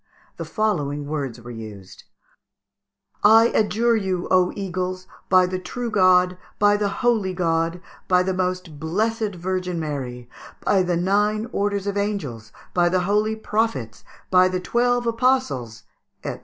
[0.37, 2.05] The following words were used:
[3.23, 5.05] "I adjure you, O eagles!
[5.29, 10.27] by the true God, by the holy God, by the most blessed Virgin Mary,
[10.61, 15.83] by the nine orders of angels, by the holy prophets, by the twelve apostles,
[16.23, 16.37] &c....